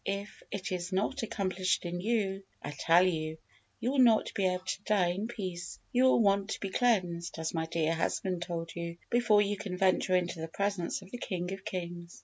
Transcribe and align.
If 0.03 0.41
it 0.49 0.71
is 0.71 0.91
not 0.91 1.21
accomplished 1.21 1.85
in 1.85 2.01
you, 2.01 2.41
I 2.59 2.71
tell 2.71 3.05
you, 3.05 3.37
you 3.79 3.91
will 3.91 3.99
not 3.99 4.33
be 4.33 4.47
able 4.47 4.63
to 4.65 4.81
die 4.81 5.09
in 5.11 5.27
peace. 5.27 5.77
You 5.91 6.05
will 6.05 6.23
want 6.23 6.49
to 6.49 6.59
be 6.59 6.71
cleansed, 6.71 7.37
as 7.37 7.53
my 7.53 7.67
dear 7.67 7.93
husband 7.93 8.41
told 8.41 8.75
you, 8.75 8.97
before 9.11 9.43
you 9.43 9.57
can 9.57 9.77
venture 9.77 10.15
into 10.15 10.41
the 10.41 10.47
presence 10.47 11.03
of 11.03 11.11
the 11.11 11.19
King 11.19 11.53
of 11.53 11.63
kings. 11.63 12.19